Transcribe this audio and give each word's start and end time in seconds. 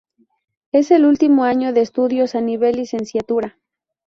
Es 0.71 0.89
el 0.89 1.05
último 1.05 1.43
año 1.43 1.73
de 1.73 1.81
estudios 1.81 2.33
a 2.33 2.41
nivel 2.41 2.77
licenciatura. 2.77 3.59